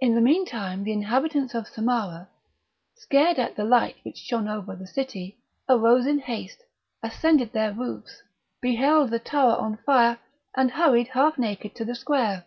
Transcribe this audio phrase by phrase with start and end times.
[0.00, 2.26] In the meantime the inhabitants of Samarah,
[2.96, 6.64] scared at the light which shone over the city, arose in haste,
[7.04, 8.24] ascended their roofs,
[8.60, 10.18] beheld the tower on fire,
[10.56, 12.44] and hurried half naked to the square.